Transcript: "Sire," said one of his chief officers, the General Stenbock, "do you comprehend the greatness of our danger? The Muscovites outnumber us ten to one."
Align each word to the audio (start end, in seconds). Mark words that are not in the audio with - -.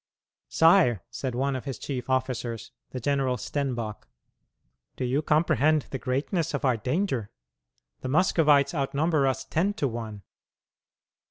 "Sire," 0.49 1.03
said 1.11 1.35
one 1.35 1.55
of 1.55 1.65
his 1.65 1.77
chief 1.77 2.09
officers, 2.09 2.71
the 2.89 2.99
General 2.99 3.37
Stenbock, 3.37 4.07
"do 4.95 5.05
you 5.05 5.21
comprehend 5.21 5.83
the 5.91 5.99
greatness 5.99 6.55
of 6.55 6.65
our 6.65 6.75
danger? 6.75 7.29
The 7.99 8.09
Muscovites 8.09 8.73
outnumber 8.73 9.27
us 9.27 9.45
ten 9.45 9.75
to 9.75 9.87
one." 9.87 10.23